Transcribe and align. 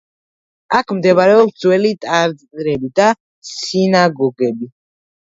აქ 0.77 0.93
მდებარეობს 0.99 1.59
ძველი 1.65 1.91
ტაძრები 2.05 2.89
და 3.01 3.11
სინაგოგები. 3.51 4.71